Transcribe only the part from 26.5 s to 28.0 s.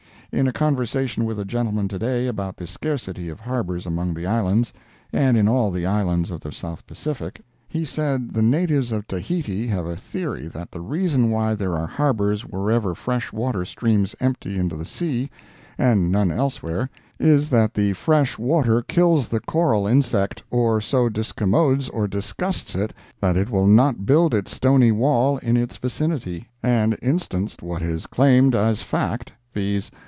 and instanced what